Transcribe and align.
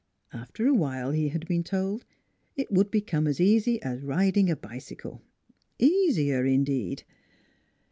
After 0.33 0.65
a 0.65 0.73
while, 0.73 1.11
he 1.11 1.27
had 1.29 1.47
been 1.47 1.63
told, 1.63 2.05
it 2.55 2.71
would 2.71 2.89
become 2.89 3.27
as 3.27 3.39
easy 3.39 3.79
as 3.83 4.01
riding 4.01 4.49
a 4.49 4.55
bicycle 4.55 5.21
easier, 5.77 6.43
indeed. 6.43 7.03